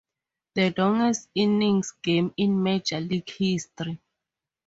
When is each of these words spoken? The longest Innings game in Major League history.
The 0.55 0.73
longest 0.79 1.29
Innings 1.35 1.93
game 2.01 2.33
in 2.37 2.63
Major 2.63 2.99
League 2.99 3.29
history. 3.29 4.01